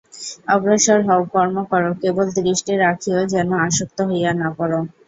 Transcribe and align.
অগ্রসর 0.47 0.99
হও, 1.07 1.21
কর্ম 1.33 1.57
কর, 1.71 1.83
কেবল 2.01 2.25
দৃষ্টি 2.39 2.73
রাখিও 2.77 3.19
যেন 3.33 3.49
আসক্ত 3.65 3.97
হইয়া 4.09 4.31
না 4.41 4.47
পড়। 4.57 4.73